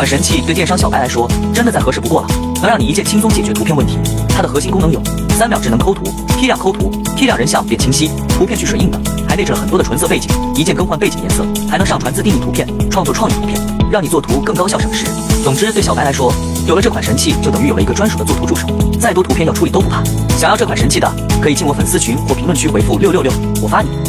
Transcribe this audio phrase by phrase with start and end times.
[0.00, 2.28] 款神器对电商小白来说真的再合适不过了。
[2.62, 3.98] 能让你一键轻松解决图片问题
[4.30, 4.98] 它的核心功能有
[5.36, 6.04] 三秒智能抠图
[6.38, 13.60] 批量抠图批量人像变清晰图片去水印等还内置了很多的纯色背景一键更换背景颜色还能上传自定义图片创作创意图片
[13.90, 15.04] 让你做图更高效省时。
[15.44, 16.32] 总之对小白来说
[16.66, 18.66] 有了这款神器就等于有了一个专属的做图助手
[18.98, 20.02] 再多图片要处理都不怕。
[20.30, 21.06] 想要这款神器的
[21.42, 23.30] 可以进我粉丝群或评论区回复六六六
[23.60, 24.00] 我发你。